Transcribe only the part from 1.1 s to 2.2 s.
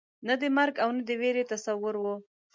وېرې تصور وو.